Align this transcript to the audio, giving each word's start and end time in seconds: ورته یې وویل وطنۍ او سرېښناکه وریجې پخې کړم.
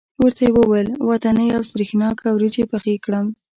ورته 0.21 0.41
یې 0.45 0.51
وویل 0.55 0.89
وطنۍ 1.09 1.47
او 1.55 1.61
سرېښناکه 1.69 2.27
وریجې 2.31 2.63
پخې 2.71 2.93
کړم. 3.05 3.25